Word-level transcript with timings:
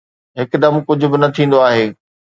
هڪدم 0.39 0.75
ڪجهه 0.87 1.07
به 1.11 1.17
نه 1.23 1.27
ٿيندو 1.35 1.57
آهي. 1.67 1.85